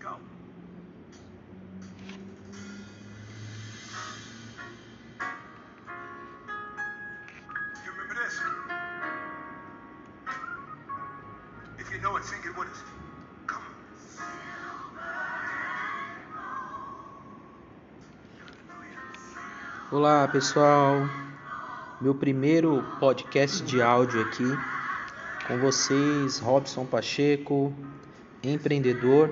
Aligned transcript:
go. 0.00 0.16
You 7.84 7.92
remember 7.92 8.14
this? 8.14 8.40
If 11.78 11.92
you 11.92 12.00
know 12.00 12.16
it, 12.16 12.24
sing 12.24 12.38
it 12.44 12.56
with 12.56 12.68
us. 12.68 12.82
Olá 19.92 20.28
pessoal, 20.28 21.08
meu 22.00 22.14
primeiro 22.14 22.82
podcast 23.00 23.64
de 23.64 23.82
áudio 23.82 24.22
aqui 24.22 24.44
com 25.48 25.58
vocês, 25.58 26.38
Robson 26.38 26.86
Pacheco, 26.86 27.74
empreendedor, 28.40 29.30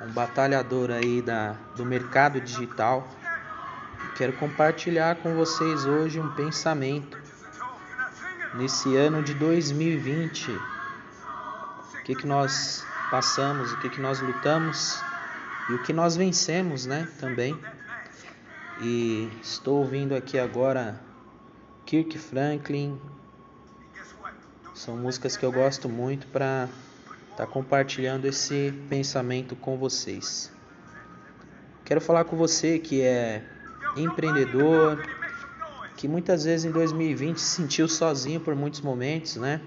um 0.00 0.12
batalhador 0.12 0.90
aí 0.90 1.20
da, 1.20 1.56
do 1.76 1.84
mercado 1.84 2.40
digital. 2.40 3.08
Quero 4.16 4.32
compartilhar 4.34 5.16
com 5.16 5.34
vocês 5.34 5.84
hoje 5.84 6.20
um 6.20 6.30
pensamento 6.34 7.18
nesse 8.54 8.96
ano 8.96 9.22
de 9.22 9.34
2020. 9.34 10.50
O 10.50 12.02
que, 12.04 12.14
que 12.14 12.26
nós 12.26 12.84
passamos, 13.10 13.72
o 13.72 13.78
que, 13.80 13.88
que 13.88 14.00
nós 14.00 14.20
lutamos 14.20 15.00
e 15.68 15.74
o 15.74 15.82
que 15.82 15.92
nós 15.92 16.16
vencemos, 16.16 16.86
né? 16.86 17.08
Também. 17.20 17.58
E 18.80 19.30
estou 19.42 19.78
ouvindo 19.78 20.14
aqui 20.14 20.38
agora 20.38 21.00
Kirk 21.84 22.18
Franklin. 22.18 23.00
São 24.74 24.96
músicas 24.96 25.36
que 25.36 25.44
eu 25.44 25.50
gosto 25.50 25.88
muito 25.88 26.26
para 26.28 26.68
estar 27.38 27.46
tá 27.46 27.52
compartilhando 27.52 28.24
esse 28.24 28.74
pensamento 28.88 29.54
com 29.54 29.76
vocês. 29.76 30.50
Quero 31.84 32.00
falar 32.00 32.24
com 32.24 32.36
você 32.36 32.80
que 32.80 33.00
é 33.00 33.44
empreendedor, 33.96 35.00
que 35.96 36.08
muitas 36.08 36.44
vezes 36.44 36.66
em 36.66 36.72
2020 36.72 37.38
se 37.38 37.46
sentiu 37.46 37.88
sozinho 37.88 38.40
por 38.40 38.56
muitos 38.56 38.80
momentos, 38.80 39.36
né? 39.36 39.60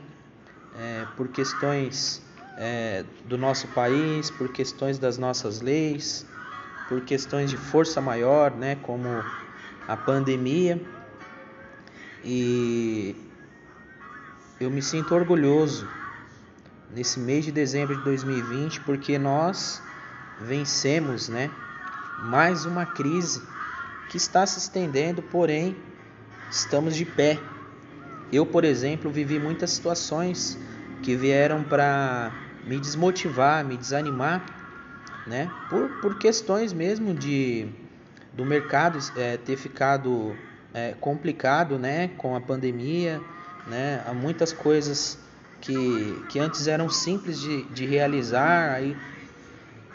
É, 0.78 1.06
por 1.16 1.30
questões 1.30 2.22
é, 2.58 3.06
do 3.26 3.38
nosso 3.38 3.70
país, 3.70 4.30
por 4.30 4.52
questões 4.52 5.00
das 5.00 5.18
nossas 5.18 5.62
leis, 5.62 6.26
por 6.90 7.00
questões 7.02 7.50
de 7.50 7.56
força 7.56 8.02
maior, 8.02 8.52
né? 8.52 8.76
Como 8.82 9.08
a 9.88 9.96
pandemia. 9.96 10.82
E 12.22 13.16
eu 14.60 14.70
me 14.70 14.82
sinto 14.82 15.16
orgulhoso 15.16 16.01
nesse 16.94 17.20
mês 17.20 17.46
de 17.46 17.52
dezembro 17.52 17.96
de 17.98 18.04
2020 18.04 18.82
porque 18.82 19.18
nós 19.18 19.82
vencemos, 20.40 21.30
né? 21.30 21.50
Mais 22.20 22.66
uma 22.66 22.86
crise 22.86 23.42
que 24.10 24.18
está 24.18 24.46
se 24.46 24.60
estendendo, 24.60 25.22
porém 25.22 25.76
estamos 26.50 26.96
de 26.96 27.06
pé. 27.06 27.40
Eu, 28.32 28.46
por 28.46 28.64
exemplo, 28.64 29.10
vivi 29.10 29.40
muitas 29.40 29.72
situações 29.72 30.58
que 31.02 31.16
vieram 31.16 31.64
para 31.64 32.32
me 32.66 32.80
desmotivar, 32.80 33.66
me 33.66 33.78
desanimar, 33.78 34.46
né? 35.26 35.50
Por, 35.70 35.90
por 36.02 36.18
questões 36.18 36.74
mesmo 36.74 37.14
de 37.14 37.68
do 38.34 38.46
mercado 38.46 38.98
é, 39.18 39.36
ter 39.38 39.58
ficado 39.58 40.36
é, 40.74 40.96
complicado, 41.00 41.78
né? 41.78 42.10
Com 42.18 42.36
a 42.36 42.42
pandemia, 42.42 43.22
né? 43.68 44.04
Há 44.08 44.14
muitas 44.14 44.54
coisas 44.54 45.18
que, 45.62 46.26
que 46.30 46.40
antes 46.40 46.68
eram 46.68 46.90
simples 46.90 47.40
de, 47.40 47.64
de 47.66 47.86
realizar, 47.86 48.72
aí 48.72 48.98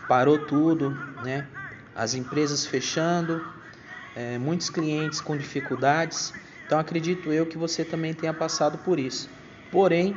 parou 0.09 0.39
tudo, 0.39 0.91
né? 1.23 1.47
As 1.95 2.15
empresas 2.15 2.65
fechando, 2.65 3.45
é, 4.15 4.39
muitos 4.39 4.71
clientes 4.71 5.21
com 5.21 5.37
dificuldades. 5.37 6.33
Então 6.65 6.79
acredito 6.79 7.33
eu 7.33 7.47
que 7.47 7.59
você 7.59 7.85
também 7.85 8.15
tenha 8.15 8.33
passado 8.33 8.79
por 8.79 8.99
isso. 8.99 9.29
Porém, 9.71 10.17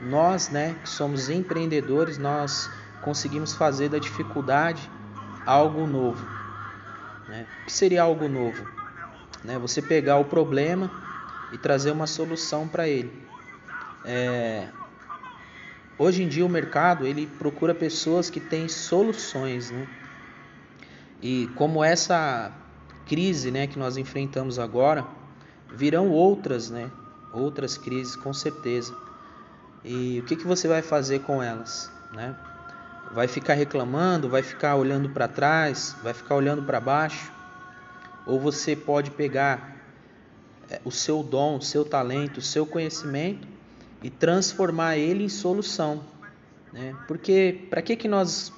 nós, 0.00 0.48
né, 0.48 0.76
que 0.82 0.88
somos 0.88 1.28
empreendedores, 1.28 2.18
nós 2.18 2.70
conseguimos 3.02 3.54
fazer 3.54 3.88
da 3.88 3.98
dificuldade 3.98 4.90
algo 5.44 5.86
novo. 5.86 6.24
Né? 7.28 7.46
O 7.62 7.66
que 7.66 7.72
seria 7.72 8.02
algo 8.02 8.28
novo? 8.28 8.66
Né? 9.44 9.58
Você 9.58 9.82
pegar 9.82 10.18
o 10.18 10.24
problema 10.24 10.90
e 11.52 11.58
trazer 11.58 11.90
uma 11.90 12.06
solução 12.06 12.68
para 12.68 12.88
ele. 12.88 13.26
É... 14.04 14.68
Hoje 16.00 16.22
em 16.22 16.28
dia 16.28 16.46
o 16.46 16.48
mercado 16.48 17.04
ele 17.04 17.26
procura 17.26 17.74
pessoas 17.74 18.30
que 18.30 18.38
têm 18.38 18.68
soluções, 18.68 19.72
né? 19.72 19.88
E 21.20 21.48
como 21.56 21.82
essa 21.82 22.52
crise, 23.04 23.50
né, 23.50 23.66
que 23.66 23.76
nós 23.76 23.96
enfrentamos 23.96 24.60
agora, 24.60 25.04
virão 25.74 26.08
outras, 26.10 26.70
né? 26.70 26.88
Outras 27.32 27.76
crises 27.76 28.14
com 28.14 28.32
certeza. 28.32 28.94
E 29.84 30.20
o 30.20 30.22
que, 30.22 30.36
que 30.36 30.46
você 30.46 30.68
vai 30.68 30.82
fazer 30.82 31.22
com 31.22 31.42
elas, 31.42 31.90
né? 32.12 32.36
Vai 33.10 33.26
ficar 33.26 33.54
reclamando, 33.54 34.28
vai 34.28 34.42
ficar 34.42 34.76
olhando 34.76 35.08
para 35.10 35.26
trás, 35.26 35.96
vai 36.00 36.14
ficar 36.14 36.36
olhando 36.36 36.62
para 36.62 36.78
baixo? 36.78 37.32
Ou 38.24 38.38
você 38.38 38.76
pode 38.76 39.10
pegar 39.10 39.76
é, 40.70 40.80
o 40.84 40.92
seu 40.92 41.24
dom, 41.24 41.56
o 41.56 41.62
seu 41.62 41.84
talento, 41.84 42.38
o 42.38 42.42
seu 42.42 42.64
conhecimento 42.64 43.57
e 44.02 44.10
transformar 44.10 44.96
ele 44.96 45.24
em 45.24 45.28
solução, 45.28 46.02
né? 46.72 46.96
Porque 47.06 47.66
para 47.68 47.82
que 47.82 47.96
que 47.96 48.08
nós 48.08 48.52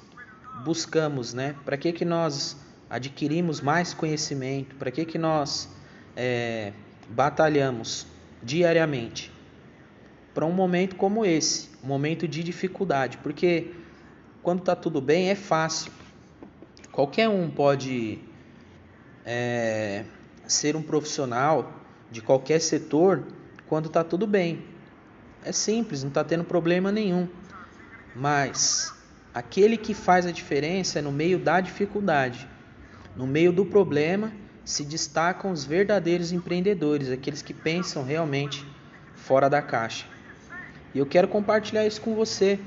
buscamos, 0.63 1.33
né? 1.33 1.55
Para 1.65 1.77
que 1.77 1.91
que 1.91 2.05
nós 2.05 2.57
adquirimos 2.89 3.61
mais 3.61 3.93
conhecimento? 3.93 4.75
Para 4.75 4.91
que 4.91 5.05
que 5.05 5.17
nós 5.17 5.69
é, 6.15 6.73
batalhamos 7.09 8.05
diariamente? 8.43 9.31
Para 10.33 10.45
um 10.45 10.51
momento 10.51 10.95
como 10.95 11.25
esse, 11.25 11.69
um 11.83 11.87
momento 11.87 12.27
de 12.27 12.43
dificuldade, 12.43 13.17
porque 13.17 13.71
quando 14.41 14.59
está 14.59 14.75
tudo 14.75 15.01
bem 15.01 15.29
é 15.29 15.35
fácil. 15.35 15.91
Qualquer 16.91 17.29
um 17.29 17.49
pode 17.49 18.19
é, 19.25 20.03
ser 20.47 20.75
um 20.75 20.81
profissional 20.81 21.73
de 22.11 22.21
qualquer 22.21 22.59
setor 22.59 23.25
quando 23.67 23.87
está 23.87 24.03
tudo 24.03 24.27
bem. 24.27 24.70
É 25.43 25.51
simples, 25.51 26.03
não 26.03 26.09
está 26.09 26.23
tendo 26.23 26.43
problema 26.43 26.91
nenhum. 26.91 27.27
Mas 28.15 28.93
aquele 29.33 29.77
que 29.77 29.93
faz 29.93 30.25
a 30.25 30.31
diferença 30.31 30.99
é 30.99 31.01
no 31.01 31.11
meio 31.11 31.39
da 31.39 31.59
dificuldade. 31.59 32.47
No 33.15 33.25
meio 33.25 33.51
do 33.51 33.65
problema 33.65 34.31
se 34.63 34.83
destacam 34.83 35.51
os 35.51 35.65
verdadeiros 35.65 36.31
empreendedores, 36.31 37.09
aqueles 37.09 37.41
que 37.41 37.53
pensam 37.53 38.03
realmente 38.03 38.65
fora 39.15 39.49
da 39.49 39.61
caixa. 39.61 40.05
E 40.93 40.99
eu 40.99 41.05
quero 41.05 41.27
compartilhar 41.27 41.85
isso 41.85 42.01
com 42.01 42.15
você. 42.15 42.59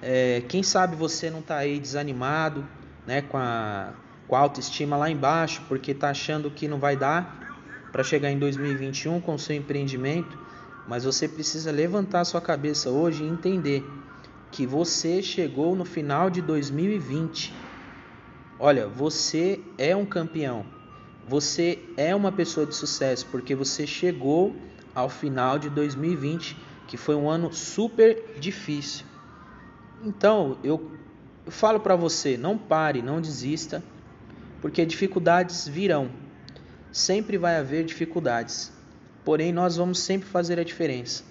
É, 0.00 0.42
quem 0.48 0.62
sabe 0.62 0.94
você 0.94 1.30
não 1.30 1.40
está 1.40 1.56
aí 1.56 1.78
desanimado, 1.78 2.66
né, 3.06 3.22
com 3.22 3.36
a, 3.36 3.92
com 4.28 4.36
a 4.36 4.38
autoestima 4.38 4.96
lá 4.96 5.10
embaixo, 5.10 5.62
porque 5.68 5.92
está 5.92 6.10
achando 6.10 6.50
que 6.50 6.68
não 6.68 6.78
vai 6.78 6.96
dar 6.96 7.40
para 7.90 8.02
chegar 8.02 8.30
em 8.30 8.38
2021 8.38 9.20
com 9.20 9.34
o 9.34 9.38
seu 9.38 9.56
empreendimento, 9.56 10.36
mas 10.86 11.04
você 11.04 11.26
precisa 11.26 11.70
levantar 11.70 12.24
sua 12.24 12.40
cabeça 12.40 12.90
hoje 12.90 13.24
e 13.24 13.28
entender 13.28 13.88
que 14.50 14.66
você 14.66 15.22
chegou 15.22 15.74
no 15.74 15.84
final 15.84 16.30
de 16.30 16.40
2020. 16.40 17.52
Olha, 18.58 18.86
você 18.86 19.60
é 19.76 19.96
um 19.96 20.06
campeão. 20.06 20.64
Você 21.26 21.82
é 21.96 22.14
uma 22.14 22.30
pessoa 22.30 22.66
de 22.66 22.74
sucesso 22.74 23.26
porque 23.30 23.54
você 23.54 23.86
chegou 23.86 24.54
ao 24.94 25.08
final 25.08 25.58
de 25.58 25.70
2020, 25.70 26.56
que 26.86 26.96
foi 26.96 27.14
um 27.14 27.28
ano 27.28 27.52
super 27.52 28.38
difícil. 28.38 29.06
Então, 30.02 30.58
eu 30.62 30.90
falo 31.48 31.80
para 31.80 31.96
você, 31.96 32.36
não 32.36 32.56
pare, 32.56 33.02
não 33.02 33.20
desista, 33.20 33.82
porque 34.60 34.84
dificuldades 34.84 35.66
virão 35.66 36.10
sempre 36.94 37.36
vai 37.36 37.56
haver 37.56 37.84
dificuldades, 37.84 38.72
porém 39.24 39.52
nós 39.52 39.76
vamos 39.76 39.98
sempre 39.98 40.28
fazer 40.28 40.58
a 40.58 40.64
diferença. 40.64 41.24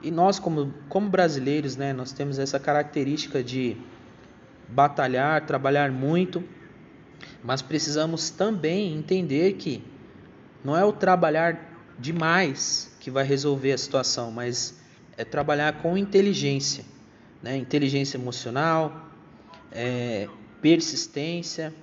E 0.00 0.10
nós, 0.10 0.38
como, 0.38 0.72
como 0.88 1.08
brasileiros, 1.08 1.76
né, 1.76 1.92
nós 1.92 2.12
temos 2.12 2.38
essa 2.38 2.58
característica 2.58 3.42
de 3.42 3.76
batalhar, 4.68 5.44
trabalhar 5.44 5.90
muito, 5.90 6.44
mas 7.42 7.62
precisamos 7.62 8.30
também 8.30 8.94
entender 8.94 9.54
que 9.54 9.82
não 10.64 10.76
é 10.76 10.84
o 10.84 10.92
trabalhar 10.92 11.68
demais 11.98 12.94
que 13.00 13.10
vai 13.10 13.24
resolver 13.24 13.72
a 13.72 13.78
situação, 13.78 14.30
mas 14.30 14.78
é 15.16 15.24
trabalhar 15.24 15.82
com 15.82 15.96
inteligência, 15.96 16.84
né? 17.42 17.56
inteligência 17.56 18.16
emocional, 18.16 19.10
é, 19.72 20.28
persistência, 20.60 21.74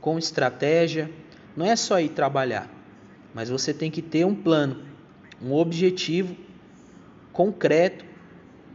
com 0.00 0.18
estratégia 0.18 1.10
não 1.56 1.64
é 1.64 1.76
só 1.76 2.00
ir 2.00 2.10
trabalhar, 2.10 2.68
mas 3.34 3.50
você 3.50 3.74
tem 3.74 3.90
que 3.90 4.00
ter 4.00 4.24
um 4.24 4.34
plano, 4.34 4.82
um 5.42 5.52
objetivo 5.52 6.36
concreto 7.32 8.04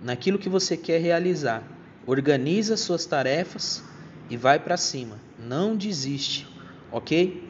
naquilo 0.03 0.38
que 0.38 0.50
você 0.50 0.75
quer 0.75 1.00
realizar. 1.00 1.63
Organiza 2.06 2.75
suas 2.75 3.06
tarefas 3.06 3.81
e 4.29 4.35
vai 4.35 4.59
para 4.59 4.75
cima. 4.75 5.17
Não 5.39 5.75
desiste, 5.75 6.45
ok? 6.91 7.47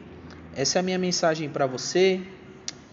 Essa 0.54 0.78
é 0.78 0.80
a 0.80 0.82
minha 0.82 0.98
mensagem 0.98 1.48
para 1.48 1.66
você 1.66 2.20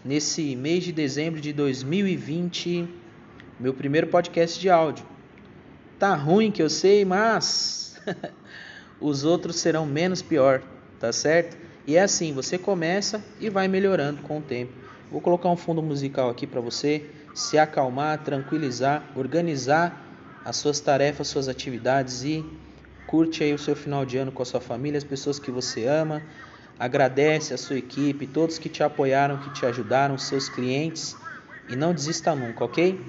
nesse 0.04 0.56
mês 0.56 0.84
de 0.84 0.92
dezembro 0.92 1.40
de 1.40 1.54
2020, 1.54 2.88
meu 3.60 3.74
primeiro 3.74 4.08
podcast 4.08 4.60
de 4.60 4.70
áudio. 4.70 5.06
Tá 6.00 6.16
ruim 6.16 6.52
que 6.52 6.62
eu 6.62 6.70
sei, 6.70 7.04
mas 7.04 8.00
os 9.02 9.24
outros 9.24 9.58
serão 9.58 9.86
menos 9.86 10.22
pior, 10.22 10.62
tá 11.00 11.12
certo? 11.12 11.67
E 11.88 11.96
é 11.96 12.02
assim, 12.02 12.34
você 12.34 12.58
começa 12.58 13.24
e 13.40 13.50
vai 13.50 13.70
melhorando 13.70 14.22
com 14.24 14.40
o 14.40 14.42
tempo. 14.42 14.74
Vou 15.10 15.22
colocar 15.22 15.48
um 15.48 15.56
fundo 15.56 15.82
musical 15.82 16.30
aqui 16.30 16.46
para 16.46 16.60
você 16.60 17.10
se 17.34 17.58
acalmar, 17.58 18.26
tranquilizar, 18.26 19.06
organizar 19.16 19.98
as 20.44 20.58
suas 20.58 20.82
tarefas, 20.82 21.30
suas 21.30 21.48
atividades 21.48 22.26
e 22.26 22.46
curte 23.06 23.42
aí 23.42 23.54
o 23.54 23.58
seu 23.58 23.74
final 23.74 24.06
de 24.06 24.18
ano 24.18 24.34
com 24.34 24.44
a 24.44 24.46
sua 24.46 24.60
família, 24.60 24.98
as 24.98 25.04
pessoas 25.06 25.40
que 25.40 25.50
você 25.50 25.86
ama. 25.86 26.22
Agradece 26.78 27.54
a 27.54 27.58
sua 27.58 27.78
equipe, 27.78 28.28
todos 28.28 28.60
que 28.60 28.68
te 28.68 28.84
apoiaram, 28.84 29.38
que 29.38 29.50
te 29.52 29.66
ajudaram, 29.66 30.18
seus 30.18 30.50
clientes 30.50 31.16
e 31.70 31.76
não 31.78 31.94
desista 31.94 32.36
nunca, 32.36 32.66
ok? 32.66 33.00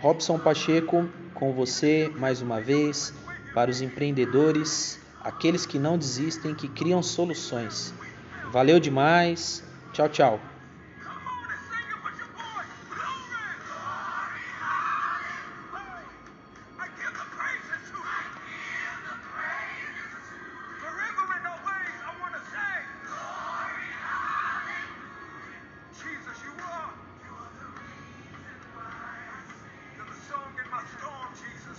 Robson 0.00 0.40
Pacheco 0.40 1.08
com 1.34 1.52
você 1.52 2.12
mais 2.18 2.42
uma 2.42 2.60
vez 2.60 3.14
para 3.54 3.70
os 3.70 3.80
empreendedores, 3.80 4.98
aqueles 5.22 5.64
que 5.64 5.78
não 5.78 5.96
desistem, 5.96 6.52
que 6.52 6.66
criam 6.66 7.00
soluções. 7.00 7.94
Valeu 8.50 8.80
demais. 8.80 9.62
Tchau, 9.92 10.08
tchau. 10.08 10.47